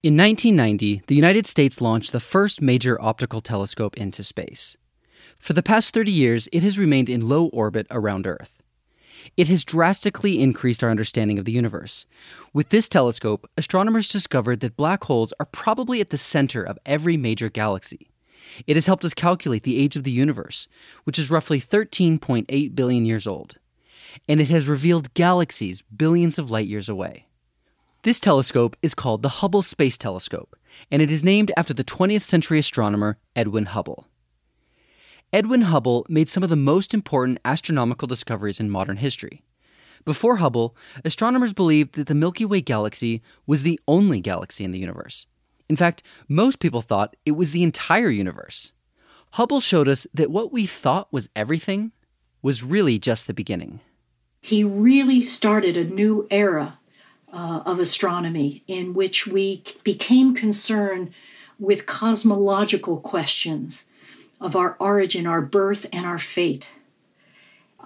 [0.00, 4.76] In 1990, the United States launched the first major optical telescope into space.
[5.40, 8.62] For the past 30 years, it has remained in low orbit around Earth.
[9.36, 12.06] It has drastically increased our understanding of the universe.
[12.52, 17.16] With this telescope, astronomers discovered that black holes are probably at the center of every
[17.16, 18.08] major galaxy.
[18.68, 20.68] It has helped us calculate the age of the universe,
[21.02, 23.56] which is roughly 13.8 billion years old.
[24.28, 27.27] And it has revealed galaxies billions of light years away.
[28.04, 30.54] This telescope is called the Hubble Space Telescope,
[30.88, 34.06] and it is named after the 20th century astronomer Edwin Hubble.
[35.32, 39.42] Edwin Hubble made some of the most important astronomical discoveries in modern history.
[40.04, 44.78] Before Hubble, astronomers believed that the Milky Way galaxy was the only galaxy in the
[44.78, 45.26] universe.
[45.68, 48.70] In fact, most people thought it was the entire universe.
[49.32, 51.90] Hubble showed us that what we thought was everything
[52.42, 53.80] was really just the beginning.
[54.40, 56.78] He really started a new era
[57.32, 61.10] uh, of astronomy in which we became concerned
[61.58, 63.86] with cosmological questions
[64.40, 66.68] of our origin, our birth, and our fate.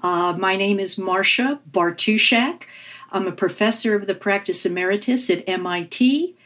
[0.02, 2.64] Uh, my name is Marcia Bartusiak.
[3.10, 6.36] I'm a professor of the practice emeritus at MIT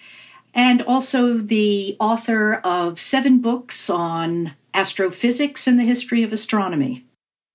[0.54, 7.04] and also the author of seven books on astrophysics and the history of astronomy.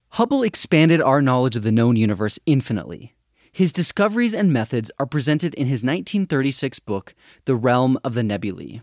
[0.10, 3.14] Hubble expanded our knowledge of the known universe infinitely.
[3.54, 7.14] His discoveries and methods are presented in his 1936 book,
[7.44, 8.82] The Realm of the Nebulae.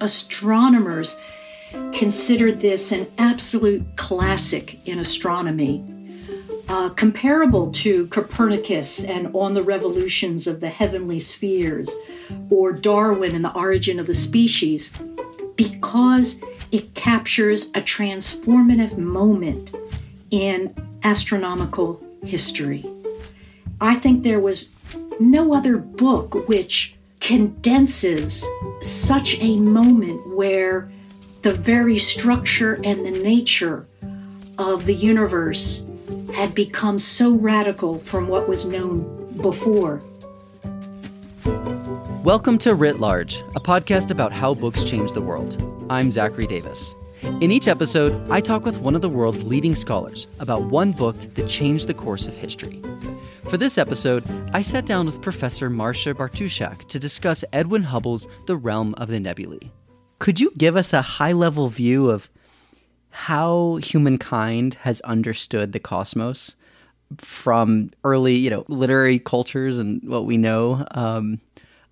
[0.00, 1.16] Astronomers
[1.92, 5.84] considered this an absolute classic in astronomy,
[6.68, 11.94] uh, comparable to Copernicus and On the Revolutions of the Heavenly Spheres,
[12.50, 14.92] or Darwin and the Origin of the Species,
[15.54, 16.40] because
[16.72, 19.70] it captures a transformative moment
[20.32, 20.74] in
[21.04, 22.84] astronomical history.
[23.80, 24.74] I think there was
[25.18, 28.44] no other book which condenses
[28.82, 30.90] such a moment where
[31.42, 33.86] the very structure and the nature
[34.58, 35.84] of the universe
[36.34, 39.02] had become so radical from what was known
[39.40, 40.00] before.
[42.24, 45.62] Welcome to Writ Large, a podcast about how books change the world.
[45.88, 46.94] I'm Zachary Davis.
[47.22, 51.16] In each episode, I talk with one of the world's leading scholars about one book
[51.34, 52.80] that changed the course of history.
[53.48, 58.56] For this episode, I sat down with Professor Marcia Bartusiak to discuss Edwin Hubble's The
[58.56, 59.70] Realm of the Nebulae.
[60.18, 62.30] Could you give us a high level view of
[63.10, 66.56] how humankind has understood the cosmos
[67.18, 71.40] from early, you know, literary cultures and what we know um,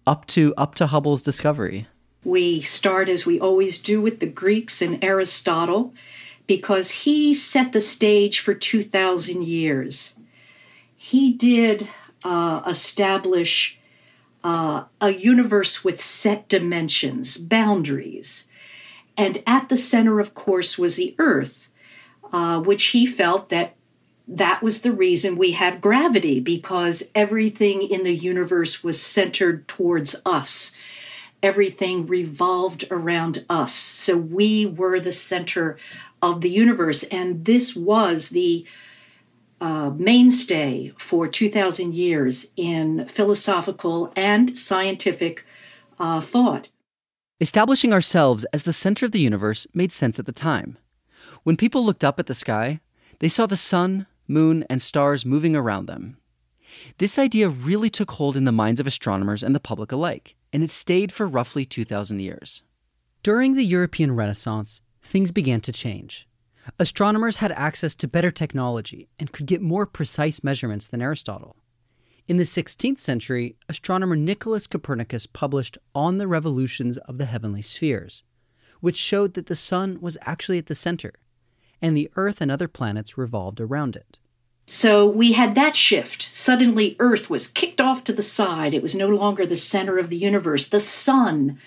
[0.06, 1.86] up to up to Hubble's discovery?
[2.28, 5.94] We start as we always do with the Greeks and Aristotle
[6.46, 10.14] because he set the stage for 2,000 years.
[10.94, 11.88] He did
[12.22, 13.78] uh, establish
[14.44, 18.46] uh, a universe with set dimensions, boundaries.
[19.16, 21.70] And at the center, of course, was the Earth,
[22.30, 23.74] uh, which he felt that
[24.28, 30.14] that was the reason we have gravity, because everything in the universe was centered towards
[30.26, 30.72] us.
[31.42, 33.74] Everything revolved around us.
[33.74, 35.76] So we were the center
[36.20, 37.04] of the universe.
[37.04, 38.66] And this was the
[39.60, 45.44] uh, mainstay for 2,000 years in philosophical and scientific
[45.98, 46.68] uh, thought.
[47.40, 50.76] Establishing ourselves as the center of the universe made sense at the time.
[51.44, 52.80] When people looked up at the sky,
[53.20, 56.16] they saw the sun, moon, and stars moving around them.
[56.98, 60.62] This idea really took hold in the minds of astronomers and the public alike, and
[60.62, 62.62] it stayed for roughly 2,000 years.
[63.22, 66.28] During the European Renaissance, things began to change.
[66.78, 71.56] Astronomers had access to better technology and could get more precise measurements than Aristotle.
[72.26, 78.22] In the 16th century, astronomer Nicholas Copernicus published On the Revolutions of the Heavenly Spheres,
[78.80, 81.14] which showed that the sun was actually at the center,
[81.80, 84.18] and the Earth and other planets revolved around it.
[84.68, 86.22] So we had that shift.
[86.22, 88.74] Suddenly, Earth was kicked off to the side.
[88.74, 90.68] It was no longer the center of the universe.
[90.68, 91.58] The sun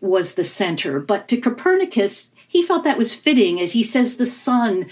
[0.00, 1.00] was the center.
[1.00, 4.86] But to Copernicus, he felt that was fitting as he says the sun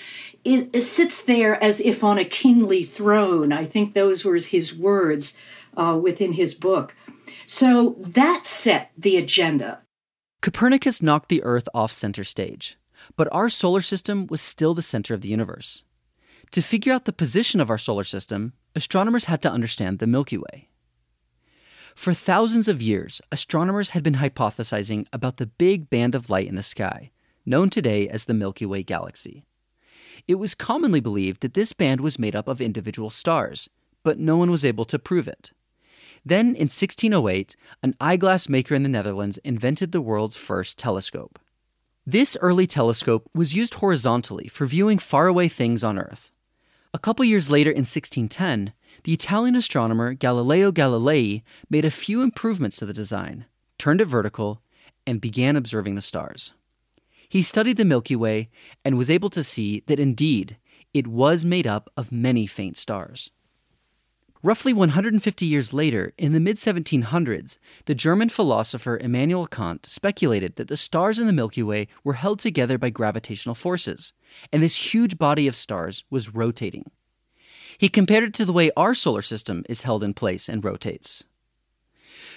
[0.45, 3.53] is, sits there as if on a kingly throne.
[3.53, 5.37] I think those were his words
[5.77, 6.95] uh, within his book.
[7.45, 9.81] So that set the agenda.
[10.41, 12.79] Copernicus knocked the Earth off center stage,
[13.17, 15.83] but our solar system was still the center of the universe.
[16.53, 20.37] To figure out the position of our solar system, astronomers had to understand the Milky
[20.37, 20.69] Way.
[21.95, 26.57] For thousands of years, astronomers had been hypothesizing about the big band of light in
[26.57, 27.11] the sky
[27.47, 29.45] known today as the Milky Way galaxy.
[30.29, 33.69] It was commonly believed that this band was made up of individual stars,
[34.03, 35.53] but no one was able to prove it.
[36.25, 41.39] Then, in 1608, an eyeglass maker in the Netherlands invented the world's first telescope.
[42.05, 46.31] This early telescope was used horizontally for viewing faraway things on Earth.
[46.93, 48.73] A couple years later, in 1610,
[49.05, 53.45] the Italian astronomer Galileo Galilei made a few improvements to the design,
[53.79, 54.61] turned it vertical,
[55.07, 56.53] and began observing the stars.
[57.29, 58.49] He studied the Milky Way
[58.85, 60.57] and was able to see that indeed
[60.93, 63.31] it was made up of many faint stars.
[64.43, 70.69] Roughly 150 years later, in the mid 1700s, the German philosopher Immanuel Kant speculated that
[70.69, 74.15] the stars in the Milky Way were held together by gravitational forces,
[74.51, 76.91] and this huge body of stars was rotating.
[77.77, 81.25] He compared it to the way our solar system is held in place and rotates.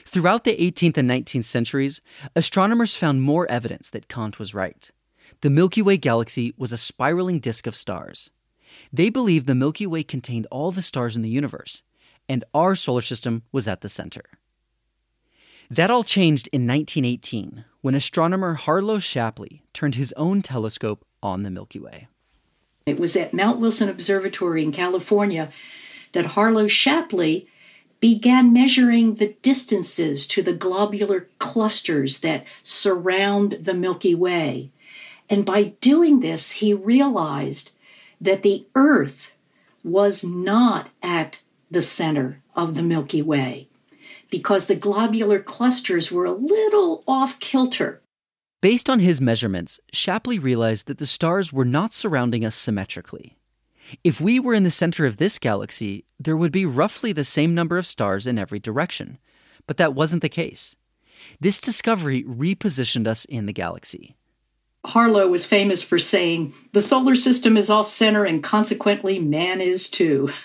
[0.05, 2.01] Throughout the 18th and 19th centuries,
[2.35, 4.91] astronomers found more evidence that Kant was right.
[5.39, 8.29] The Milky Way galaxy was a spiraling disk of stars.
[8.91, 11.81] They believed the Milky Way contained all the stars in the universe,
[12.27, 14.23] and our solar system was at the center.
[15.69, 21.51] That all changed in 1918 when astronomer Harlow Shapley turned his own telescope on the
[21.51, 22.07] Milky Way.
[22.85, 25.49] It was at Mount Wilson Observatory in California
[26.11, 27.47] that Harlow Shapley
[27.99, 34.71] began measuring the distances to the globular clusters that surround the Milky Way.
[35.29, 37.71] And by doing this, he realized
[38.19, 39.31] that the Earth
[39.83, 41.39] was not at
[41.73, 43.67] the center of the Milky Way
[44.29, 48.01] because the globular clusters were a little off kilter.
[48.61, 53.37] Based on his measurements, Shapley realized that the stars were not surrounding us symmetrically.
[54.03, 57.53] If we were in the center of this galaxy, there would be roughly the same
[57.53, 59.19] number of stars in every direction.
[59.67, 60.75] But that wasn't the case.
[61.39, 64.15] This discovery repositioned us in the galaxy.
[64.85, 69.89] Harlow was famous for saying, The solar system is off center and consequently man is
[69.89, 70.31] too.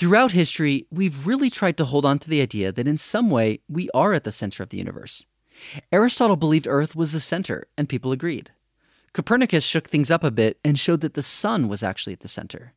[0.00, 3.60] Throughout history, we've really tried to hold on to the idea that in some way
[3.68, 5.26] we are at the center of the universe.
[5.92, 8.50] Aristotle believed Earth was the center, and people agreed.
[9.12, 12.28] Copernicus shook things up a bit and showed that the sun was actually at the
[12.28, 12.72] center.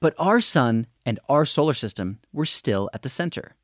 [0.00, 3.54] But our sun and our solar system were still at the center.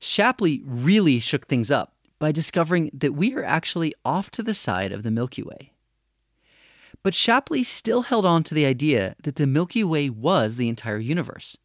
[0.00, 4.90] Shapley really shook things up by discovering that we are actually off to the side
[4.90, 5.70] of the Milky Way.
[7.04, 10.98] But Shapley still held on to the idea that the Milky Way was the entire
[10.98, 11.56] universe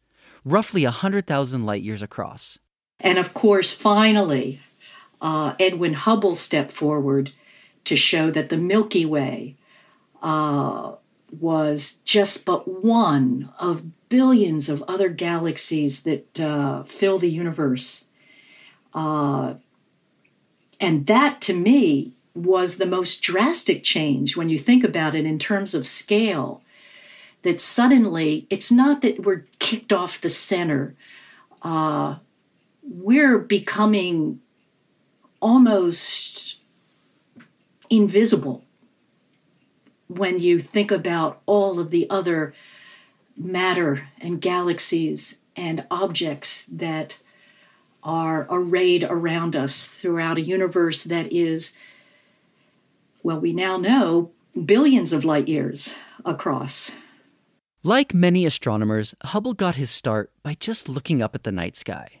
[0.44, 2.58] roughly 100,000 light years across.
[2.98, 4.60] And of course, finally,
[5.20, 7.32] uh, Edwin Hubble stepped forward
[7.84, 9.56] to show that the Milky Way
[10.22, 10.92] uh,
[11.38, 18.04] was just but one of billions of other galaxies that uh, fill the universe.
[18.92, 19.54] Uh,
[20.80, 25.38] and that, to me, was the most drastic change when you think about it in
[25.38, 26.62] terms of scale
[27.42, 30.94] that suddenly it's not that we're kicked off the center.
[31.62, 32.16] Uh,
[32.82, 34.40] we're becoming
[35.40, 36.60] almost
[37.88, 38.64] invisible
[40.08, 42.52] when you think about all of the other
[43.36, 47.18] matter and galaxies and objects that
[48.02, 51.72] are arrayed around us throughout a universe that is,
[53.22, 54.30] well, we now know
[54.64, 55.94] billions of light years
[56.24, 56.92] across.
[57.82, 62.20] Like many astronomers, Hubble got his start by just looking up at the night sky.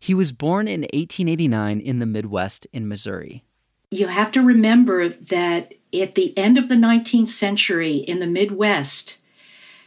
[0.00, 3.44] He was born in 1889 in the Midwest in Missouri.
[3.92, 9.18] You have to remember that at the end of the 19th century in the Midwest,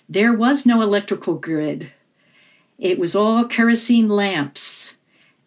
[0.08, 1.92] there was no electrical grid.
[2.80, 4.96] It was all kerosene lamps.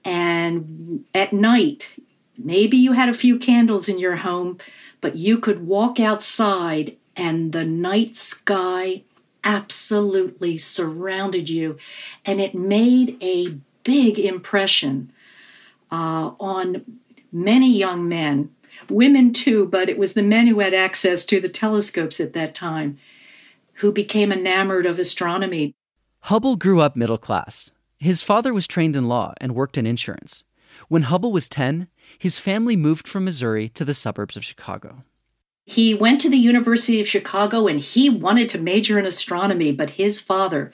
[0.05, 1.97] And at night,
[2.37, 4.59] maybe you had a few candles in your home,
[5.01, 9.05] but you could walk outside and the night sky
[9.45, 11.77] absolutely surrounded you,
[12.25, 15.13] and it made a big impression
[15.93, 16.99] uh, on
[17.31, 18.51] many young men,
[18.89, 22.55] women too, but it was the men who had access to the telescopes at that
[22.55, 22.99] time
[23.75, 25.75] who became enamored of astronomy.
[26.21, 27.73] Hubble grew up middle class.
[27.99, 30.45] His father was trained in law and worked in insurance.
[30.89, 35.05] When Hubble was 10, his family moved from Missouri to the suburbs of Chicago.
[35.67, 39.91] He went to the University of Chicago and he wanted to major in astronomy, but
[39.91, 40.71] his father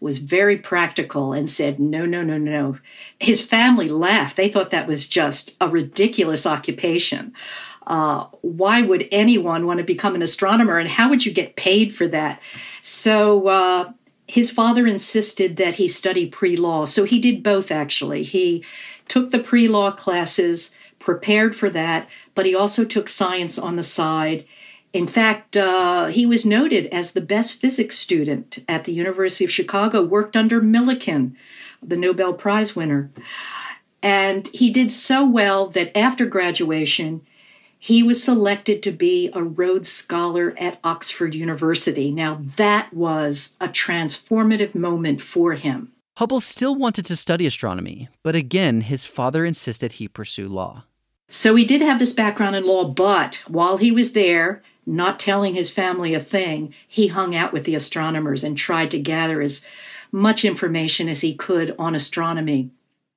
[0.00, 2.78] was very practical and said, no, no, no, no.
[3.18, 4.36] His family laughed.
[4.36, 7.34] They thought that was just a ridiculous occupation.
[7.86, 11.92] Uh, why would anyone want to become an astronomer and how would you get paid
[11.92, 12.40] for that?
[12.80, 13.92] So, uh,
[14.26, 16.84] his father insisted that he study pre law.
[16.84, 18.22] So he did both actually.
[18.22, 18.64] He
[19.08, 20.70] took the pre law classes
[21.00, 24.44] prepared for that, but he also took science on the side.
[24.92, 29.50] In fact, uh, he was noted as the best physics student at the University of
[29.50, 31.34] Chicago, worked under Millikan,
[31.82, 33.10] the Nobel Prize winner.
[34.02, 37.22] And he did so well that after graduation,
[37.78, 42.10] he was selected to be a Rhodes Scholar at Oxford University.
[42.10, 45.92] Now, that was a transformative moment for him.
[46.18, 50.84] Hubble still wanted to study astronomy, but again, his father insisted he pursue law.
[51.32, 55.54] So he did have this background in law, but while he was there, not telling
[55.54, 59.64] his family a thing, he hung out with the astronomers and tried to gather as
[60.10, 62.70] much information as he could on astronomy.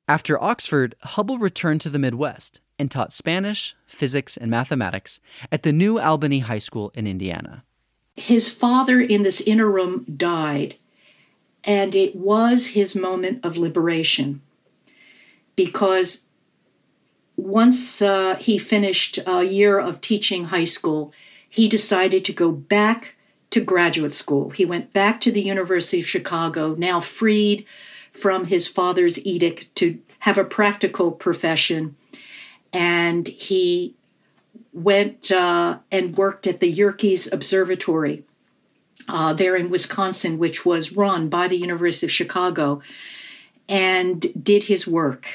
[0.07, 5.19] After Oxford, Hubble returned to the Midwest and taught Spanish, physics, and mathematics
[5.51, 7.63] at the New Albany High School in Indiana.
[8.15, 10.75] His father, in this interim, died,
[11.63, 14.43] and it was his moment of liberation
[15.55, 16.25] because
[17.43, 21.11] once uh, he finished a year of teaching high school,
[21.49, 23.15] he decided to go back
[23.49, 24.49] to graduate school.
[24.49, 27.65] He went back to the University of Chicago, now freed
[28.11, 31.95] from his father's edict to have a practical profession.
[32.71, 33.93] And he
[34.71, 38.23] went uh, and worked at the Yerkes Observatory
[39.09, 42.81] uh, there in Wisconsin, which was run by the University of Chicago,
[43.67, 45.27] and did his work.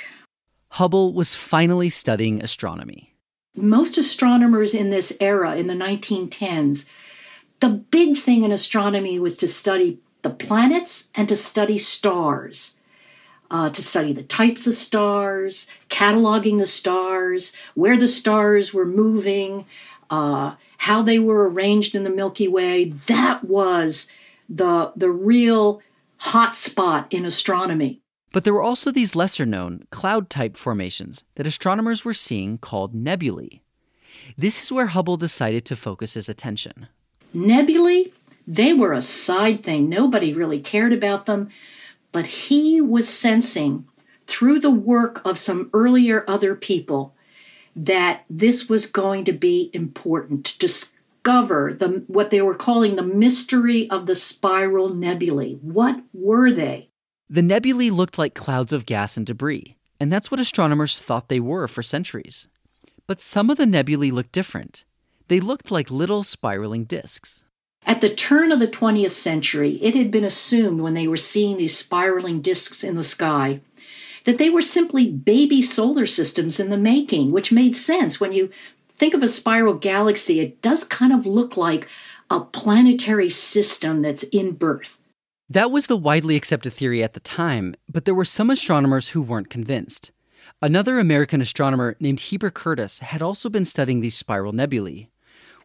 [0.72, 3.14] Hubble was finally studying astronomy.
[3.56, 6.86] Most astronomers in this era, in the 1910s,
[7.60, 12.76] the big thing in astronomy was to study the planets and to study stars.
[13.50, 19.64] Uh, to study the types of stars, cataloging the stars, where the stars were moving,
[20.10, 22.90] uh, how they were arranged in the Milky Way.
[23.06, 24.10] That was
[24.50, 25.80] the the real
[26.18, 28.02] hot spot in astronomy.
[28.32, 32.94] But there were also these lesser known cloud type formations that astronomers were seeing called
[32.94, 33.62] nebulae.
[34.36, 36.88] This is where Hubble decided to focus his attention.
[37.32, 38.12] Nebulae,
[38.46, 39.88] they were a side thing.
[39.88, 41.48] Nobody really cared about them.
[42.12, 43.86] But he was sensing
[44.26, 47.14] through the work of some earlier other people
[47.74, 53.02] that this was going to be important to discover the what they were calling the
[53.02, 55.54] mystery of the spiral nebulae.
[55.54, 56.87] What were they?
[57.30, 61.40] The nebulae looked like clouds of gas and debris, and that's what astronomers thought they
[61.40, 62.48] were for centuries.
[63.06, 64.84] But some of the nebulae looked different.
[65.28, 67.42] They looked like little spiraling disks.
[67.84, 71.58] At the turn of the 20th century, it had been assumed when they were seeing
[71.58, 73.60] these spiraling disks in the sky
[74.24, 78.18] that they were simply baby solar systems in the making, which made sense.
[78.20, 78.50] When you
[78.96, 81.88] think of a spiral galaxy, it does kind of look like
[82.30, 84.97] a planetary system that's in birth.
[85.50, 89.22] That was the widely accepted theory at the time, but there were some astronomers who
[89.22, 90.12] weren't convinced.
[90.60, 95.08] Another American astronomer named Heber Curtis had also been studying these spiral nebulae.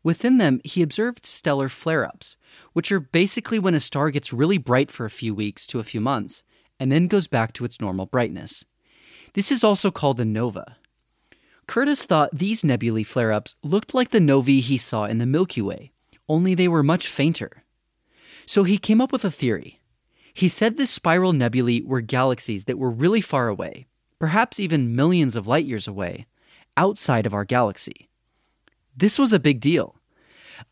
[0.02, 2.38] Within them, he observed stellar flare ups,
[2.72, 5.84] which are basically when a star gets really bright for a few weeks to a
[5.84, 6.44] few months
[6.80, 8.64] and then goes back to its normal brightness.
[9.34, 10.78] This is also called a nova.
[11.68, 15.62] Curtis thought these nebulae flare ups looked like the novae he saw in the Milky
[15.62, 15.92] Way,
[16.30, 17.63] only they were much fainter.
[18.46, 19.80] So he came up with a theory.
[20.34, 23.86] He said the spiral nebulae were galaxies that were really far away,
[24.20, 26.26] perhaps even millions of light years away,
[26.76, 28.10] outside of our galaxy.
[28.96, 29.96] This was a big deal.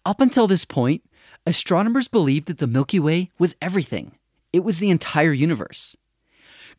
[0.05, 1.03] Up until this point,
[1.45, 4.13] astronomers believed that the Milky Way was everything,
[4.53, 5.95] it was the entire universe.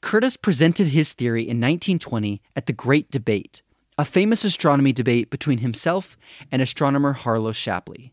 [0.00, 3.62] Curtis presented his theory in 1920 at the Great Debate,
[3.96, 6.16] a famous astronomy debate between himself
[6.50, 8.12] and astronomer Harlow Shapley.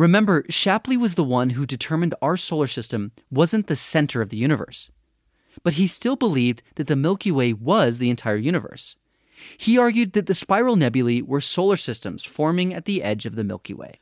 [0.00, 4.38] Remember, Shapley was the one who determined our solar system wasn't the center of the
[4.38, 4.88] universe.
[5.62, 8.96] But he still believed that the Milky Way was the entire universe.
[9.58, 13.44] He argued that the spiral nebulae were solar systems forming at the edge of the
[13.44, 14.00] Milky Way.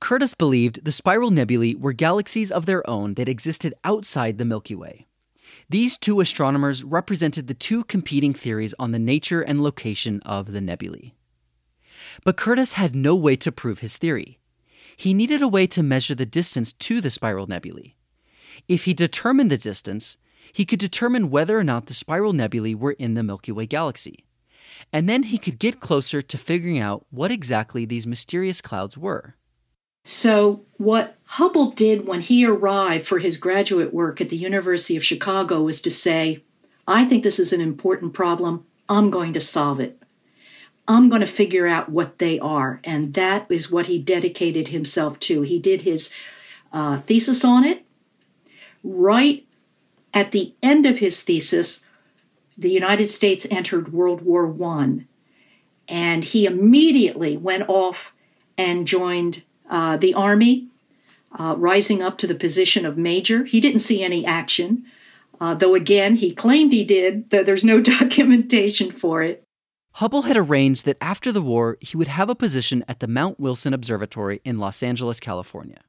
[0.00, 4.74] Curtis believed the spiral nebulae were galaxies of their own that existed outside the Milky
[4.74, 5.06] Way.
[5.68, 10.62] These two astronomers represented the two competing theories on the nature and location of the
[10.62, 11.12] nebulae.
[12.24, 14.39] But Curtis had no way to prove his theory
[15.00, 17.94] he needed a way to measure the distance to the spiral nebulae.
[18.68, 20.18] If he determined the distance,
[20.52, 24.26] he could determine whether or not the spiral nebulae were in the Milky Way galaxy.
[24.92, 29.36] And then he could get closer to figuring out what exactly these mysterious clouds were.
[30.04, 35.04] So, what Hubble did when he arrived for his graduate work at the University of
[35.04, 36.44] Chicago was to say,
[36.86, 38.66] I think this is an important problem.
[38.86, 40.02] I'm going to solve it.
[40.90, 42.80] I'm going to figure out what they are.
[42.82, 45.42] And that is what he dedicated himself to.
[45.42, 46.12] He did his
[46.72, 47.86] uh, thesis on it.
[48.82, 49.46] Right
[50.12, 51.84] at the end of his thesis,
[52.58, 55.06] the United States entered World War I.
[55.86, 58.12] And he immediately went off
[58.58, 60.66] and joined uh, the Army,
[61.38, 63.44] uh, rising up to the position of major.
[63.44, 64.84] He didn't see any action.
[65.40, 69.44] Uh, though again, he claimed he did, though there's no documentation for it.
[69.94, 73.40] Hubble had arranged that after the war, he would have a position at the Mount
[73.40, 75.80] Wilson Observatory in Los Angeles, California.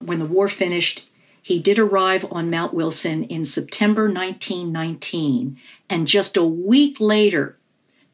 [0.00, 1.08] When the war finished,
[1.40, 5.56] he did arrive on Mount Wilson in September 1919,
[5.88, 7.56] and just a week later,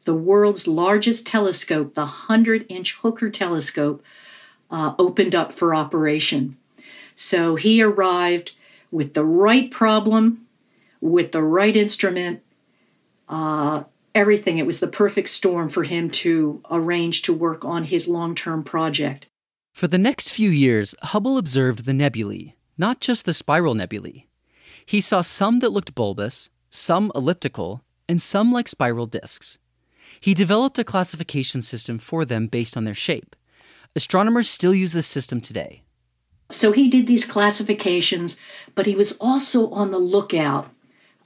[0.05, 4.03] the world's largest telescope, the 100 inch Hooker telescope,
[4.69, 6.57] uh, opened up for operation.
[7.15, 8.51] So he arrived
[8.91, 10.45] with the right problem,
[11.01, 12.41] with the right instrument,
[13.27, 13.83] uh,
[14.15, 14.57] everything.
[14.57, 18.63] It was the perfect storm for him to arrange to work on his long term
[18.63, 19.27] project.
[19.73, 24.27] For the next few years, Hubble observed the nebulae, not just the spiral nebulae.
[24.85, 29.57] He saw some that looked bulbous, some elliptical, and some like spiral disks.
[30.19, 33.35] He developed a classification system for them based on their shape.
[33.95, 35.83] Astronomers still use this system today.
[36.49, 38.37] So he did these classifications,
[38.75, 40.72] but he was also on the lookout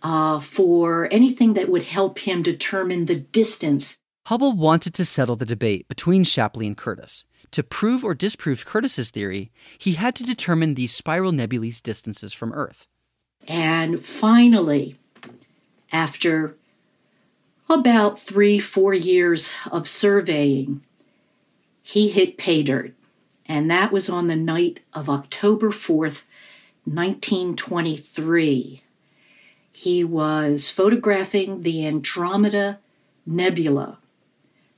[0.07, 3.97] uh, for anything that would help him determine the distance.
[4.27, 7.25] Hubble wanted to settle the debate between Shapley and Curtis.
[7.51, 12.53] To prove or disprove Curtis's theory, he had to determine these spiral nebulae's distances from
[12.53, 12.87] Earth.
[13.49, 14.95] And finally,
[15.91, 16.55] after
[17.69, 20.85] about three, four years of surveying,
[21.83, 22.93] he hit pay dirt.
[23.45, 26.23] And that was on the night of October 4th,
[26.85, 28.83] 1923.
[29.79, 32.79] He was photographing the Andromeda
[33.27, 33.99] Nebula,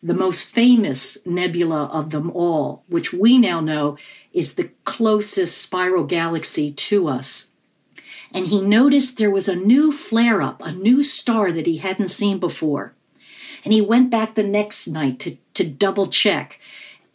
[0.04, 3.98] the most famous nebula of them all, which we now know
[4.34, 7.48] is the closest spiral galaxy to us.
[8.34, 12.10] And he noticed there was a new flare up, a new star that he hadn't
[12.10, 12.94] seen before.
[13.64, 16.60] And he went back the next night to, to double check.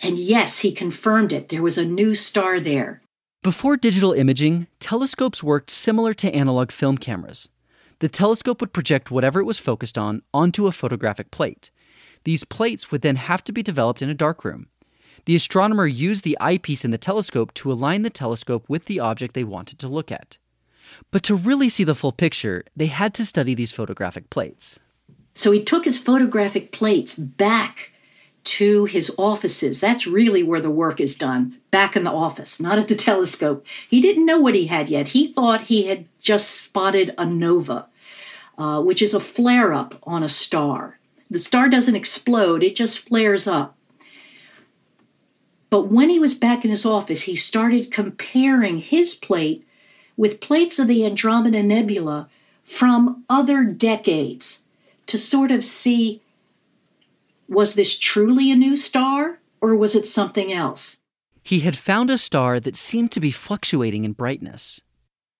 [0.00, 1.50] And yes, he confirmed it.
[1.50, 3.02] There was a new star there.
[3.42, 7.50] Before digital imaging, telescopes worked similar to analog film cameras.
[8.04, 11.70] The telescope would project whatever it was focused on onto a photographic plate.
[12.24, 14.66] These plates would then have to be developed in a darkroom.
[15.24, 19.32] The astronomer used the eyepiece in the telescope to align the telescope with the object
[19.32, 20.36] they wanted to look at.
[21.10, 24.78] But to really see the full picture, they had to study these photographic plates.
[25.34, 27.92] So he took his photographic plates back
[28.44, 29.80] to his offices.
[29.80, 33.64] That's really where the work is done, back in the office, not at the telescope.
[33.88, 35.08] He didn't know what he had yet.
[35.08, 37.88] He thought he had just spotted a nova,
[38.58, 40.98] uh, which is a flare up on a star.
[41.30, 43.76] The star doesn't explode, it just flares up.
[45.70, 49.66] But when he was back in his office, he started comparing his plate
[50.16, 52.28] with plates of the Andromeda Nebula
[52.62, 54.62] from other decades
[55.06, 56.22] to sort of see
[57.48, 60.98] was this truly a new star or was it something else?
[61.42, 64.80] He had found a star that seemed to be fluctuating in brightness.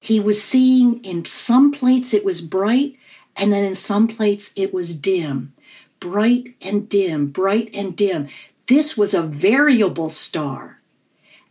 [0.00, 2.96] He was seeing in some plates it was bright,
[3.36, 5.52] and then in some plates it was dim.
[6.00, 8.28] Bright and dim, bright and dim.
[8.66, 10.80] This was a variable star,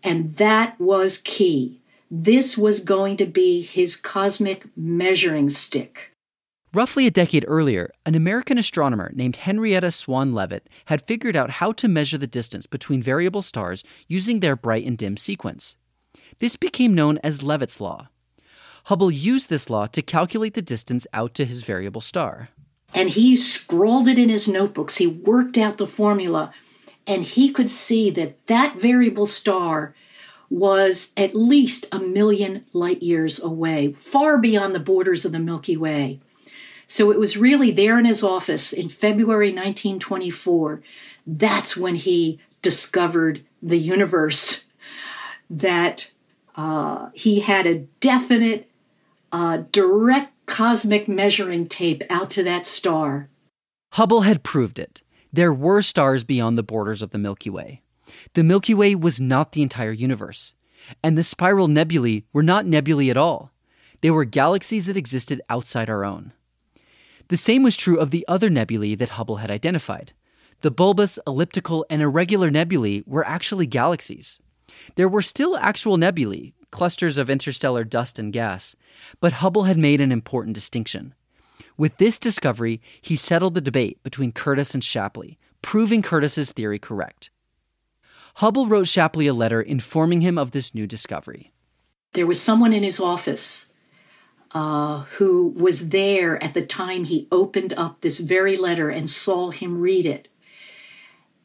[0.03, 1.79] and that was key.
[2.09, 6.11] This was going to be his cosmic measuring stick.
[6.73, 11.71] Roughly a decade earlier, an American astronomer named Henrietta Swan Leavitt had figured out how
[11.73, 15.75] to measure the distance between variable stars using their bright and dim sequence.
[16.39, 18.09] This became known as Leavitt's Law.
[18.85, 22.49] Hubble used this law to calculate the distance out to his variable star.
[22.93, 24.97] And he scrawled it in his notebooks.
[24.97, 26.53] He worked out the formula,
[27.07, 29.95] and he could see that that variable star
[30.49, 35.75] was at least a million light years away, far beyond the borders of the Milky
[35.75, 36.19] Way.
[36.85, 40.83] So it was really there in his office in February 1924.
[41.25, 44.65] That's when he discovered the universe,
[45.49, 46.11] that
[46.55, 48.69] uh, he had a definite,
[49.33, 53.29] uh, direct cosmic measuring tape out to that star.
[53.93, 55.01] Hubble had proved it.
[55.33, 57.81] There were stars beyond the borders of the Milky Way.
[58.35, 60.53] The Milky Way was not the entire universe.
[61.01, 63.51] And the spiral nebulae were not nebulae at all.
[64.01, 66.33] They were galaxies that existed outside our own.
[67.29, 70.13] The same was true of the other nebulae that Hubble had identified.
[70.61, 74.39] The bulbous, elliptical, and irregular nebulae were actually galaxies.
[74.95, 78.75] There were still actual nebulae, clusters of interstellar dust and gas,
[79.21, 81.13] but Hubble had made an important distinction.
[81.77, 87.29] With this discovery, he settled the debate between Curtis and Shapley, proving Curtis's theory correct.
[88.37, 91.53] Hubble wrote Shapley a letter informing him of this new discovery.
[92.13, 93.67] There was someone in his office
[94.51, 99.51] uh, who was there at the time he opened up this very letter and saw
[99.51, 100.27] him read it.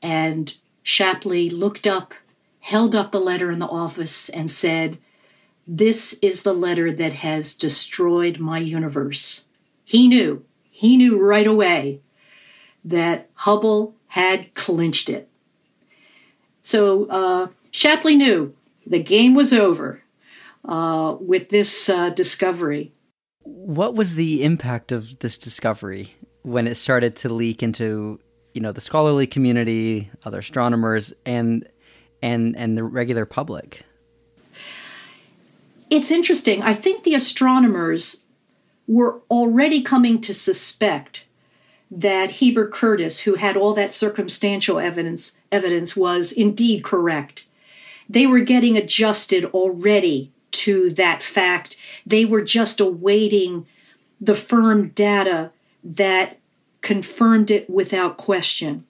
[0.01, 2.15] And Shapley looked up,
[2.61, 4.99] held up the letter in the office, and said,
[5.71, 9.45] This is the letter that has destroyed my universe.
[9.85, 12.01] He knew, he knew right away
[12.83, 15.29] that Hubble had clinched it.
[16.63, 18.55] So uh, Shapley knew
[18.87, 20.03] the game was over
[20.65, 22.95] uh, with this uh, discovery.
[23.43, 28.21] What was the impact of this discovery when it started to leak into,
[28.55, 31.69] you know, the scholarly community, other astronomers, and
[32.23, 33.85] and and the regular public?
[35.91, 36.63] It's interesting.
[36.63, 38.23] I think the astronomers
[38.87, 41.25] were already coming to suspect
[41.91, 47.47] that Heber Curtis, who had all that circumstantial evidence, evidence was indeed correct.
[48.09, 51.77] They were getting adjusted already to that fact.
[52.05, 53.67] They were just awaiting
[54.21, 55.53] the firm data
[55.85, 56.39] that
[56.81, 58.85] confirmed it without question.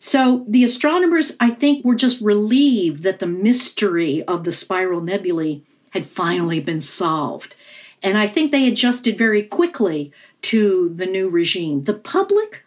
[0.00, 5.62] So the astronomers, I think, were just relieved that the mystery of the spiral nebulae
[5.90, 7.54] had finally been solved.
[8.02, 11.84] And I think they adjusted very quickly to the new regime.
[11.84, 12.64] The public,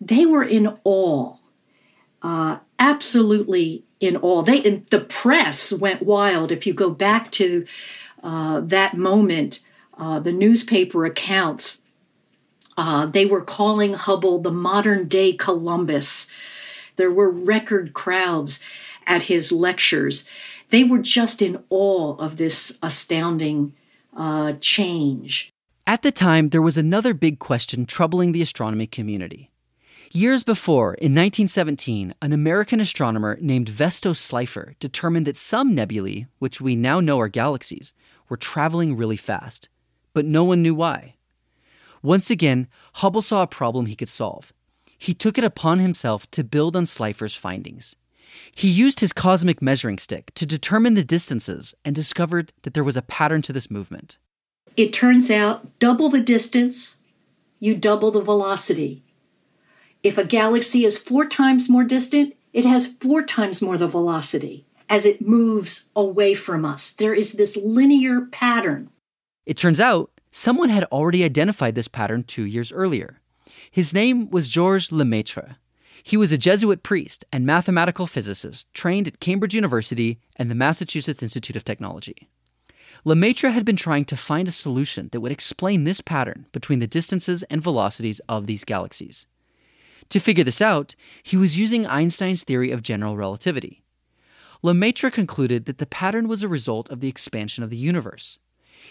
[0.00, 1.36] they were in awe,
[2.22, 4.42] uh, absolutely in awe.
[4.42, 6.50] They, the press went wild.
[6.50, 7.64] If you go back to
[8.22, 9.60] uh, that moment,
[9.96, 11.82] uh, the newspaper accounts,
[12.76, 16.26] uh, they were calling Hubble the modern day Columbus.
[16.96, 18.60] There were record crowds
[19.06, 20.28] at his lectures.
[20.72, 23.74] They were just in awe of this astounding
[24.16, 25.52] uh, change.
[25.86, 29.50] At the time, there was another big question troubling the astronomy community.
[30.12, 36.58] Years before, in 1917, an American astronomer named Vesto Slipher determined that some nebulae, which
[36.58, 37.92] we now know are galaxies,
[38.30, 39.68] were traveling really fast,
[40.14, 41.16] but no one knew why.
[42.02, 44.54] Once again, Hubble saw a problem he could solve.
[44.96, 47.94] He took it upon himself to build on Slipher's findings.
[48.54, 52.96] He used his cosmic measuring stick to determine the distances and discovered that there was
[52.96, 54.16] a pattern to this movement.
[54.76, 56.96] It turns out double the distance,
[57.58, 59.02] you double the velocity.
[60.02, 64.66] If a galaxy is four times more distant, it has four times more the velocity
[64.88, 66.90] as it moves away from us.
[66.90, 68.90] There is this linear pattern.
[69.46, 73.20] It turns out someone had already identified this pattern two years earlier.
[73.70, 75.56] His name was Georges Lemaitre.
[76.02, 81.22] He was a Jesuit priest and mathematical physicist trained at Cambridge University and the Massachusetts
[81.22, 82.28] Institute of Technology.
[83.04, 86.86] Lemaitre had been trying to find a solution that would explain this pattern between the
[86.86, 89.26] distances and velocities of these galaxies.
[90.08, 93.82] To figure this out, he was using Einstein's theory of general relativity.
[94.62, 98.38] Lemaitre concluded that the pattern was a result of the expansion of the universe.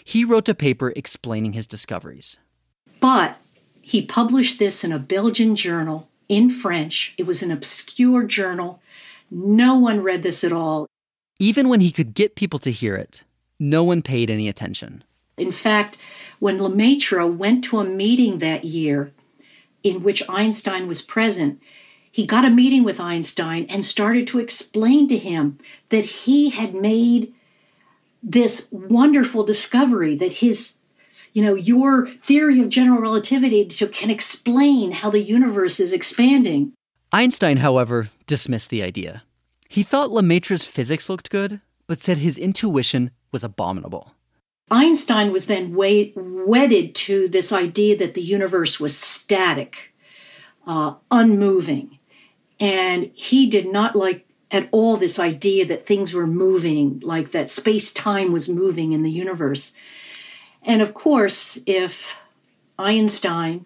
[0.04, 2.38] He wrote a paper explaining his discoveries.
[3.00, 3.38] But
[3.82, 7.13] he published this in a Belgian journal in French.
[7.17, 8.82] It was an obscure journal.
[9.30, 10.88] No one read this at all.
[11.39, 13.24] Even when he could get people to hear it,
[13.60, 15.04] no one paid any attention.
[15.36, 15.98] In fact,
[16.39, 19.12] when Lemaitre went to a meeting that year
[19.84, 21.62] in which Einstein was present,
[22.10, 26.74] he got a meeting with Einstein and started to explain to him that he had
[26.74, 27.34] made
[28.24, 30.78] this wonderful discovery that his
[31.34, 36.74] you know your theory of general relativity can explain how the universe is expanding
[37.12, 39.24] einstein however dismissed the idea
[39.67, 44.15] he thought lemaitre's physics looked good but said his intuition was abominable.
[44.70, 49.94] Einstein was then wedded to this idea that the universe was static,
[50.65, 52.00] uh, unmoving.
[52.62, 57.50] And he did not like at all this idea that things were moving, like that
[57.50, 59.74] space time was moving in the universe.
[60.63, 62.17] And of course, if
[62.78, 63.65] Einstein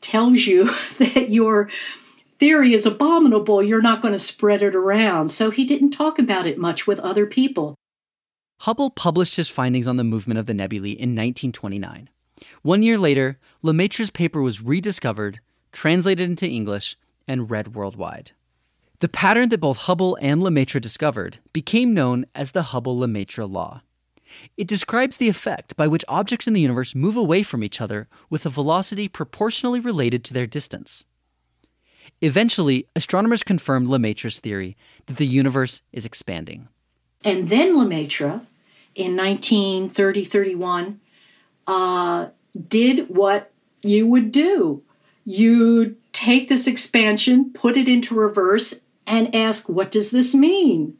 [0.00, 0.64] tells you
[0.98, 1.68] that your
[2.38, 5.30] theory is abominable, you're not going to spread it around.
[5.30, 7.74] So he didn't talk about it much with other people.
[8.60, 12.08] Hubble published his findings on the movement of the nebulae in 1929.
[12.62, 15.40] One year later, Lemaitre's paper was rediscovered,
[15.72, 16.96] translated into English,
[17.28, 18.32] and read worldwide.
[19.00, 23.82] The pattern that both Hubble and Lemaitre discovered became known as the Hubble Lemaitre law.
[24.56, 28.08] It describes the effect by which objects in the universe move away from each other
[28.30, 31.04] with a velocity proportionally related to their distance.
[32.20, 36.68] Eventually, astronomers confirmed Lemaitre's theory that the universe is expanding.
[37.24, 38.46] And then Lemaitre,
[38.94, 41.00] in 1930 31,
[41.66, 42.28] uh,
[42.68, 44.82] did what you would do.
[45.24, 50.96] You take this expansion, put it into reverse, and ask, what does this mean?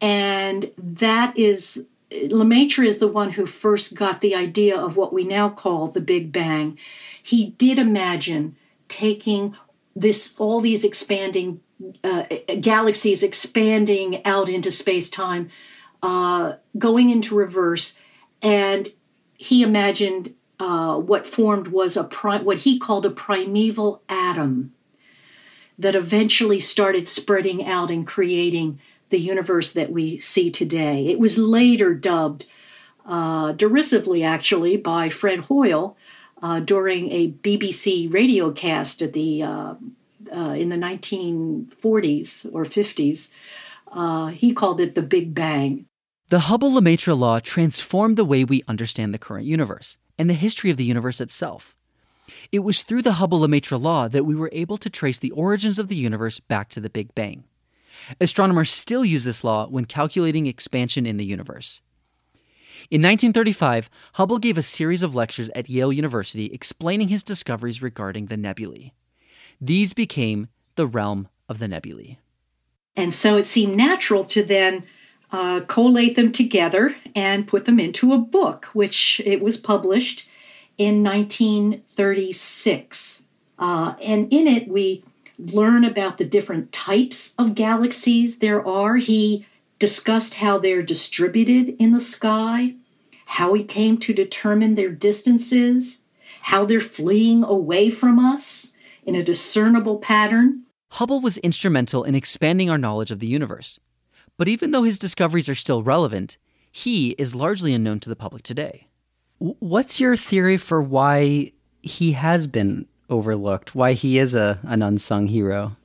[0.00, 1.84] And that is,
[2.28, 6.00] Lemaitre is the one who first got the idea of what we now call the
[6.00, 6.78] Big Bang.
[7.22, 8.56] He did imagine
[8.88, 9.56] taking
[9.96, 11.60] this all these expanding
[12.02, 12.24] uh,
[12.60, 15.50] galaxies expanding out into space time
[16.02, 17.96] uh, going into reverse,
[18.42, 18.88] and
[19.34, 24.72] he imagined uh, what formed was a what he called a primeval atom
[25.78, 28.78] that eventually started spreading out and creating
[29.14, 31.06] the universe that we see today.
[31.06, 32.46] It was later dubbed
[33.06, 35.96] uh, derisively, actually, by Fred Hoyle
[36.42, 39.74] uh, during a BBC radio cast at the uh,
[40.34, 43.28] uh, in the 1940s or 50s.
[43.92, 45.86] Uh, he called it the Big Bang.
[46.30, 50.70] The Hubble Lemaitre law transformed the way we understand the current universe and the history
[50.70, 51.76] of the universe itself.
[52.50, 55.78] It was through the Hubble Lemaitre law that we were able to trace the origins
[55.78, 57.44] of the universe back to the Big Bang.
[58.20, 61.80] Astronomers still use this law when calculating expansion in the universe.
[62.90, 68.26] In 1935, Hubble gave a series of lectures at Yale University explaining his discoveries regarding
[68.26, 68.92] the nebulae.
[69.60, 72.18] These became the realm of the nebulae.
[72.96, 74.84] And so it seemed natural to then
[75.32, 80.28] uh, collate them together and put them into a book, which it was published
[80.78, 83.22] in 1936.
[83.58, 85.02] Uh, and in it, we
[85.52, 88.96] learn about the different types of galaxies there are.
[88.96, 89.46] He
[89.78, 92.74] discussed how they're distributed in the sky,
[93.26, 96.00] how he came to determine their distances,
[96.42, 98.72] how they're fleeing away from us
[99.04, 100.62] in a discernible pattern.
[100.92, 103.80] Hubble was instrumental in expanding our knowledge of the universe.
[104.36, 106.38] But even though his discoveries are still relevant,
[106.70, 108.88] he is largely unknown to the public today.
[109.38, 111.52] What's your theory for why
[111.82, 115.76] he has been overlooked, why he is a, an unsung hero?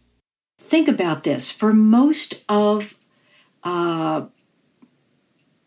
[0.59, 1.51] Think about this.
[1.51, 2.95] For most of,
[3.63, 4.25] uh,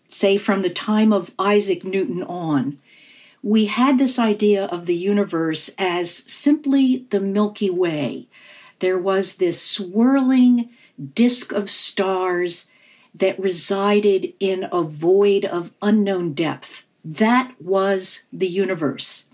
[0.08, 2.78] say, from the time of Isaac Newton on,
[3.42, 8.28] we had this idea of the universe as simply the Milky Way.
[8.78, 10.70] There was this swirling
[11.14, 12.70] disk of stars
[13.14, 16.86] that resided in a void of unknown depth.
[17.04, 19.31] That was the universe.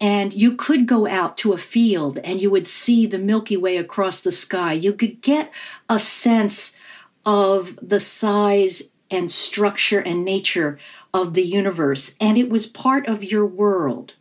[0.00, 3.76] And you could go out to a field and you would see the Milky Way
[3.76, 4.72] across the sky.
[4.72, 5.52] You could get
[5.88, 6.76] a sense
[7.24, 10.78] of the size and structure and nature
[11.12, 14.14] of the universe, and it was part of your world.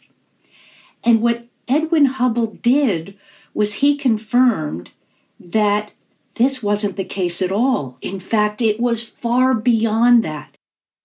[1.04, 3.18] And what Edwin Hubble did
[3.54, 4.92] was he confirmed
[5.40, 5.94] that
[6.36, 7.98] this wasn't the case at all.
[8.02, 10.56] In fact, it was far beyond that.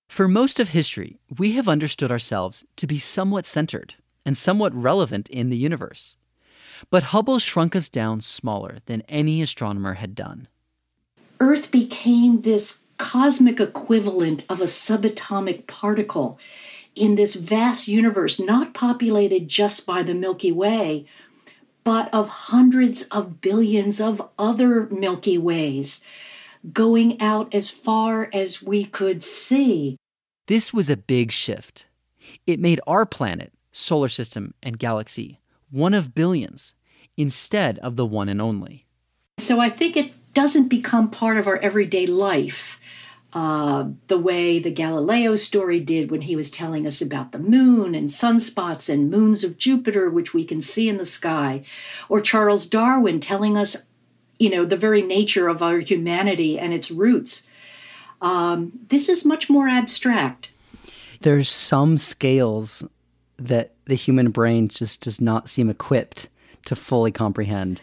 [0.09, 5.29] For most of history, we have understood ourselves to be somewhat centered and somewhat relevant
[5.29, 6.17] in the universe.
[6.91, 10.49] But Hubble shrunk us down smaller than any astronomer had done.
[11.41, 16.39] Earth became this cosmic equivalent of a subatomic particle
[16.95, 21.07] in this vast universe, not populated just by the Milky Way,
[21.85, 26.03] but of hundreds of billions of other Milky Ways
[26.73, 29.97] going out as far as we could see.
[30.47, 31.87] This was a big shift.
[32.47, 36.75] It made our planet, solar system, and galaxy one of billions
[37.17, 38.87] instead of the one and only.
[39.39, 42.81] So I think it doesn't become part of our everyday life
[43.35, 47.95] uh, the way the Galileo story did when he was telling us about the moon
[47.95, 51.63] and sunspots and moons of Jupiter, which we can see in the sky,
[52.09, 53.77] or Charles Darwin telling us,
[54.39, 57.47] you know, the very nature of our humanity and its roots.
[58.23, 60.49] Um, this is much more abstract.
[61.21, 62.83] There's some scales
[63.39, 66.29] that the human brain just does not seem equipped
[66.65, 67.81] to fully comprehend.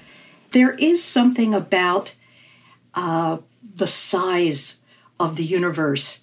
[0.51, 2.15] There is something about
[2.93, 3.39] uh,
[3.75, 4.79] the size
[5.19, 6.21] of the universe.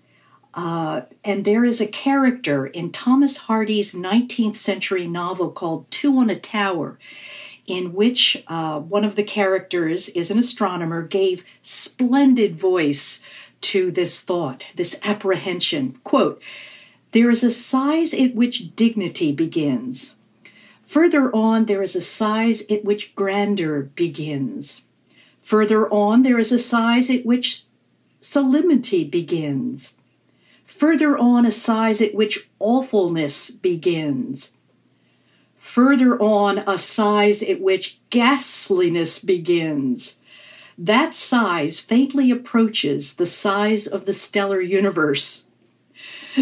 [0.54, 6.28] Uh, and there is a character in Thomas Hardy's 19th century novel called Two on
[6.28, 6.98] a Tower,
[7.66, 13.22] in which uh, one of the characters is an astronomer, gave splendid voice
[13.62, 15.98] to this thought, this apprehension.
[16.04, 16.42] Quote,
[17.12, 20.16] there is a size at which dignity begins.
[20.82, 24.82] Further on, there is a size at which grandeur begins.
[25.40, 27.64] Further on, there is a size at which
[28.20, 29.94] solemnity begins.
[30.64, 34.54] Further on, a size at which awfulness begins.
[35.56, 40.16] Further on, a size at which ghastliness begins.
[40.78, 45.48] That size faintly approaches the size of the stellar universe.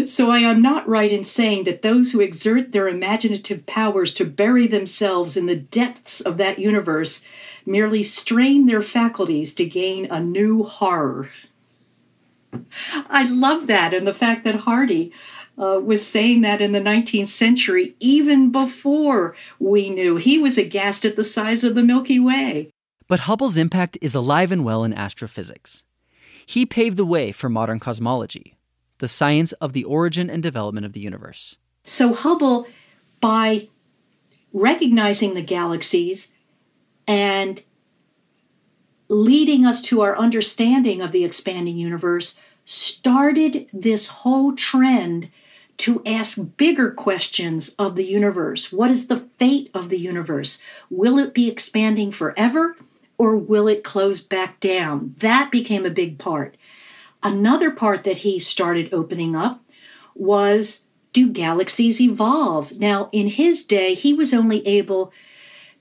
[0.05, 4.25] So I am not right in saying that those who exert their imaginative powers to
[4.25, 7.25] bury themselves in the depths of that universe
[7.65, 11.29] merely strain their faculties to gain a new horror.
[13.09, 15.11] I love that, and the fact that Hardy
[15.57, 20.17] uh, was saying that in the 19th century, even before we knew.
[20.17, 22.71] He was aghast at the size of the Milky Way.
[23.07, 25.83] But Hubble's impact is alive and well in astrophysics.
[26.45, 28.55] He paved the way for modern cosmology,
[29.01, 31.57] the science of the origin and development of the universe.
[31.83, 32.67] So Hubble,
[33.19, 33.67] by
[34.53, 36.29] recognizing the galaxies
[37.07, 37.63] and
[39.09, 45.29] leading us to our understanding of the expanding universe, started this whole trend
[45.77, 48.71] to ask bigger questions of the universe.
[48.71, 50.61] What is the fate of the universe?
[50.91, 52.77] Will it be expanding forever
[53.17, 55.15] or will it close back down?
[55.17, 56.55] That became a big part.
[57.23, 59.63] Another part that he started opening up
[60.15, 62.79] was do galaxies evolve?
[62.79, 65.11] Now, in his day, he was only able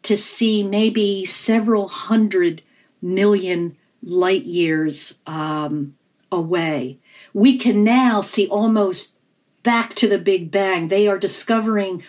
[0.03, 2.63] to see maybe several hundred
[3.01, 5.97] million light years um,
[6.33, 6.99] away.
[7.33, 9.17] We can now see almost
[9.63, 10.89] back to the Big Bang.
[10.89, 12.03] They are discovering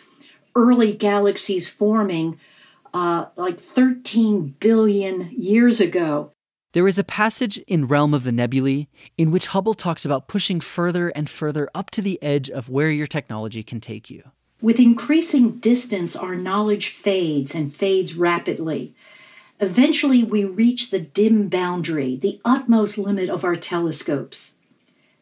[0.56, 2.39] early galaxies forming
[2.94, 6.34] uh, like 13 billion years ago.
[6.74, 10.62] There is a passage in Realm of the Nebulae in which Hubble talks about pushing
[10.62, 14.32] further and further up to the edge of where your technology can take you.
[14.62, 18.96] With increasing distance, our knowledge fades and fades rapidly.
[19.60, 24.54] Eventually, we reach the dim boundary, the utmost limit of our telescopes.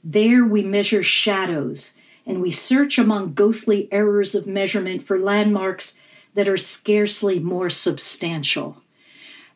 [0.03, 1.95] There, we measure shadows
[2.27, 5.95] and we search among ghostly errors of measurement for landmarks
[6.35, 8.83] that are scarcely more substantial.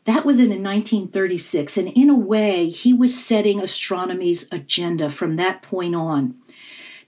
[0.06, 5.62] That was in 1936, and in a way, he was setting astronomy's agenda from that
[5.62, 6.36] point on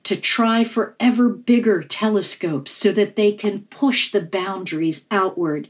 [0.03, 5.69] to try for ever bigger telescopes so that they can push the boundaries outward.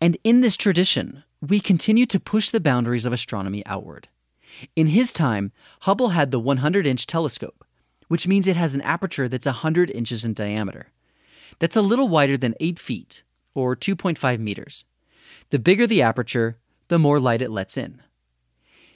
[0.00, 4.08] And in this tradition, we continue to push the boundaries of astronomy outward.
[4.76, 7.64] In his time, Hubble had the 100 inch telescope,
[8.08, 10.88] which means it has an aperture that's 100 inches in diameter.
[11.58, 13.22] That's a little wider than 8 feet,
[13.54, 14.84] or 2.5 meters.
[15.50, 18.02] The bigger the aperture, the more light it lets in.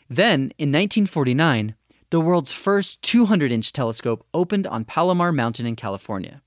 [0.08, 1.74] Then, in 1949,
[2.10, 6.42] the world's first 200 inch telescope opened on Palomar Mountain in California.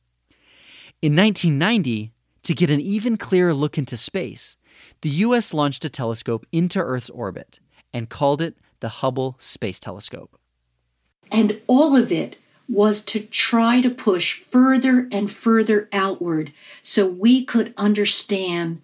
[1.02, 2.12] In 1990,
[2.44, 4.58] to get an even clearer look into space,
[5.02, 7.60] the US launched a telescope into Earth's orbit
[7.94, 10.38] and called it the Hubble Space Telescope.
[11.32, 12.36] And all of it
[12.68, 18.82] was to try to push further and further outward so we could understand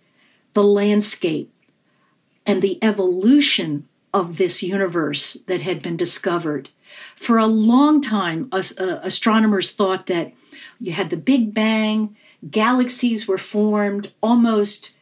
[0.54, 1.54] the landscape
[2.46, 6.70] and the evolution of this universe that had been discovered.
[7.16, 8.64] For a long time, uh,
[9.04, 10.34] astronomers thought that
[10.80, 12.16] you had the Big Bang,
[12.50, 14.96] galaxies were formed almost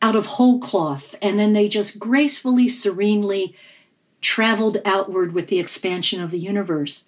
[0.00, 3.54] out of whole cloth, and then they just gracefully, serenely
[4.20, 7.04] traveled outward with the expansion of the universe.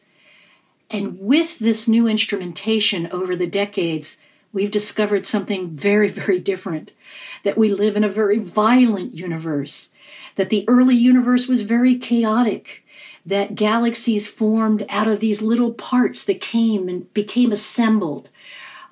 [0.91, 4.19] And with this new instrumentation over the decades,
[4.55, 6.95] we've discovered something very, very different
[7.43, 9.91] that we live in a very violent universe,
[10.37, 12.83] that the early universe was very chaotic,
[13.27, 18.31] that galaxies formed out of these little parts that came and became assembled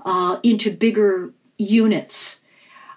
[0.05, 2.41] uh, into bigger units.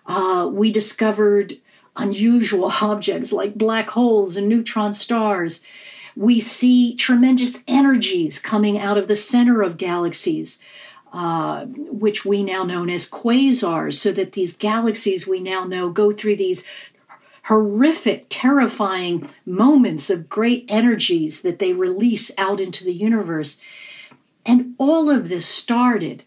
[0.06, 1.54] Uh, we discovered
[1.95, 5.63] unusual objects like black holes and neutron stars
[6.15, 10.60] we see tremendous energies coming out of the center of galaxies,
[11.15, 16.12] uh, which we now know as quasars, so that these galaxies we now know go
[16.12, 16.65] through these
[17.45, 23.60] horrific, terrifying moments of great energies that they release out into the universe.
[24.45, 26.23] And all of this started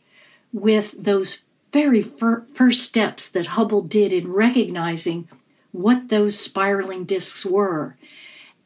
[0.52, 5.28] with those very fir- first steps that Hubble did in recognizing
[5.72, 7.96] what those spiraling disks were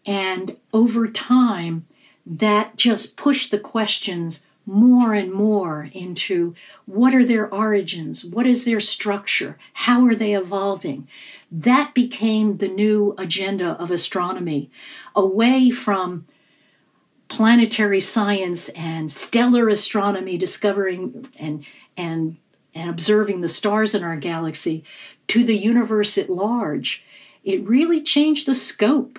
[0.04, 1.86] and over time,
[2.24, 6.54] that just pushed the questions more and more into
[6.86, 8.24] what are their origins?
[8.24, 9.58] What is their structure?
[9.72, 11.08] How are they evolving?
[11.50, 14.70] That became the new agenda of astronomy,
[15.14, 16.26] away from
[17.28, 22.36] planetary science and stellar astronomy, discovering and, and,
[22.74, 24.84] and observing the stars in our galaxy,
[25.28, 27.04] to the universe at large.
[27.42, 29.18] It really changed the scope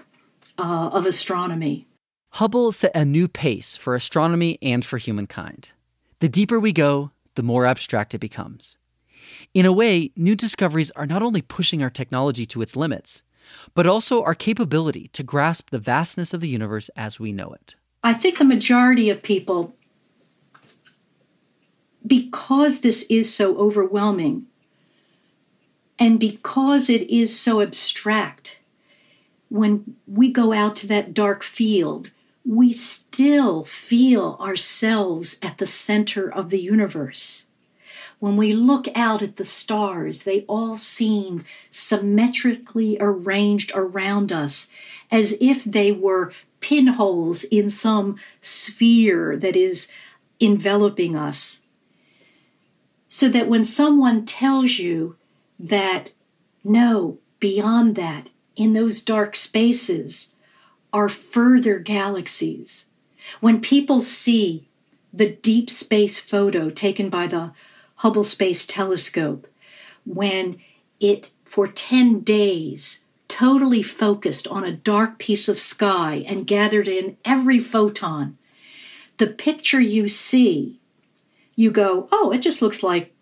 [0.58, 1.88] uh, of astronomy.
[2.38, 5.72] Hubble set a new pace for astronomy and for humankind.
[6.20, 8.76] The deeper we go, the more abstract it becomes.
[9.54, 13.22] In a way, new discoveries are not only pushing our technology to its limits,
[13.76, 17.76] but also our capability to grasp the vastness of the universe as we know it.
[18.04, 19.76] I think a majority of people,
[22.04, 24.48] because this is so overwhelming
[26.00, 28.60] and because it is so abstract,
[29.50, 32.10] when we go out to that dark field,
[32.46, 37.48] we still feel ourselves at the center of the universe.
[38.20, 44.70] When we look out at the stars, they all seem symmetrically arranged around us
[45.12, 49.90] as if they were pinholes in some sphere that is
[50.40, 51.60] enveloping us.
[53.08, 55.18] So that when someone tells you
[55.60, 56.12] that,
[56.64, 60.33] no, beyond that, in those dark spaces,
[60.94, 62.86] are further galaxies.
[63.42, 64.70] When people see
[65.12, 67.52] the deep space photo taken by the
[67.98, 69.48] Hubble Space Telescope,
[70.06, 70.58] when
[71.00, 77.18] it for 10 days totally focused on a dark piece of sky and gathered in
[77.26, 78.38] every photon,
[79.18, 80.80] the picture you see,
[81.56, 83.14] you go, oh, it just looks like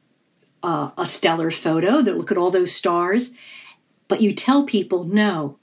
[0.64, 3.32] uh, a stellar photo that look at all those stars.
[4.08, 5.58] But you tell people, no,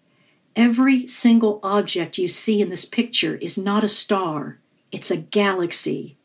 [0.58, 4.58] every single object you see in this picture is not a star,
[4.90, 6.18] it's a galaxy.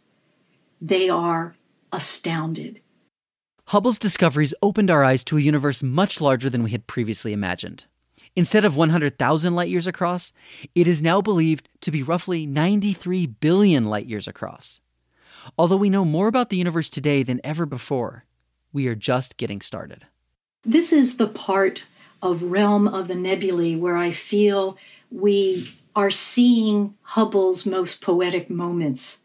[0.81, 1.55] They are
[1.93, 2.81] astounded.
[3.67, 7.85] Hubble's discoveries opened our eyes to a universe much larger than we had previously imagined.
[8.35, 10.33] Instead of 100,000 light years across,
[10.73, 14.79] it is now believed to be roughly 93 billion light years across.
[15.57, 18.25] Although we know more about the universe today than ever before,
[18.73, 20.07] we are just getting started.
[20.65, 21.83] This is the part
[22.23, 24.77] of realm of the nebulae where I feel
[25.11, 29.19] we are seeing Hubble's most poetic moments.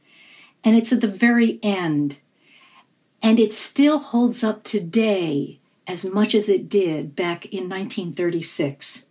[0.64, 2.18] And it's at the very end.
[3.22, 9.06] And it still holds up today as much as it did back in 1936.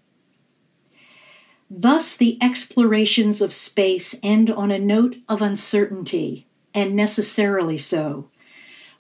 [1.70, 8.30] Thus, the explorations of space end on a note of uncertainty, and necessarily so.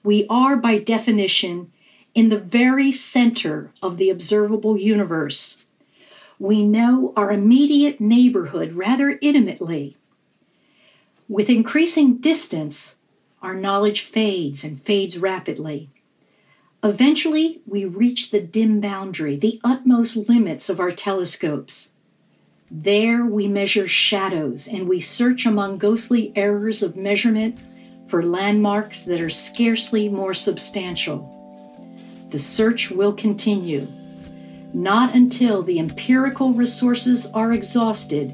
[0.03, 1.71] We are, by definition,
[2.18, 5.57] in the very center of the observable universe.
[6.39, 9.97] We know our immediate neighborhood rather intimately.
[11.30, 12.95] With increasing distance,
[13.43, 15.91] our knowledge fades and fades rapidly.
[16.84, 21.91] Eventually, we reach the dim boundary, the utmost limits of our telescopes.
[22.72, 27.59] There we measure shadows and we search among ghostly errors of measurement
[28.07, 31.36] for landmarks that are scarcely more substantial.
[32.30, 33.88] The search will continue.
[34.73, 38.32] Not until the empirical resources are exhausted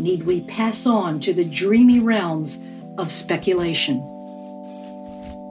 [0.00, 2.58] need we pass on to the dreamy realms
[2.98, 3.98] of speculation.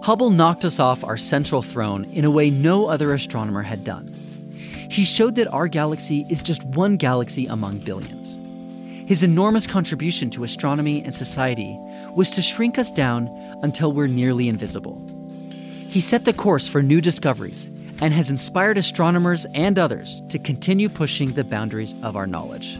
[0.03, 4.07] Hubble knocked us off our central throne in a way no other astronomer had done.
[4.89, 8.39] He showed that our galaxy is just one galaxy among billions.
[9.07, 11.77] His enormous contribution to astronomy and society
[12.15, 13.27] was to shrink us down
[13.63, 15.01] until we're nearly invisible.
[15.89, 17.69] He set the course for new discoveries
[18.01, 22.77] and has inspired astronomers and others to continue pushing the boundaries of our knowledge.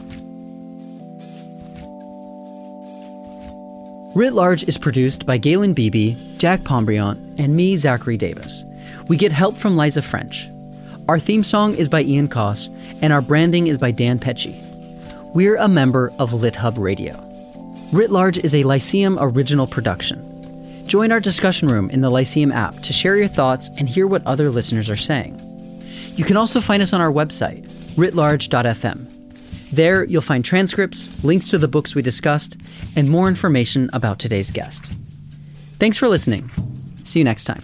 [4.16, 8.66] Writ Large is produced by Galen Beebe, Jack Pombriant, and me, Zachary Davis.
[9.08, 10.50] We get help from Liza French.
[11.08, 12.70] Our theme song is by Ian Koss,
[13.02, 14.56] and our branding is by Dan Pecci.
[15.34, 17.14] We're a member of LitHub Radio.
[17.94, 20.37] Writ Large is a Lyceum original production.
[20.88, 24.26] Join our discussion room in the Lyceum app to share your thoughts and hear what
[24.26, 25.38] other listeners are saying.
[26.16, 27.68] You can also find us on our website,
[27.98, 29.14] writlarge.fm.
[29.72, 32.56] There, you'll find transcripts, links to the books we discussed,
[32.96, 34.86] and more information about today's guest.
[35.74, 36.50] Thanks for listening.
[37.04, 37.64] See you next time.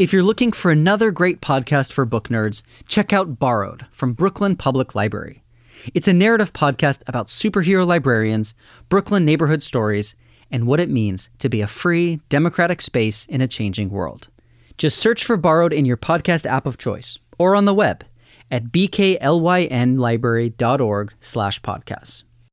[0.00, 4.56] If you're looking for another great podcast for book nerds, check out Borrowed from Brooklyn
[4.56, 5.44] Public Library.
[5.94, 8.56] It's a narrative podcast about superhero librarians,
[8.88, 10.16] Brooklyn neighborhood stories,
[10.52, 14.28] and what it means to be a free, democratic space in a changing world.
[14.78, 18.04] Just search for Borrowed in your podcast app of choice or on the web
[18.50, 22.22] at bklynlibrary.org slash podcasts.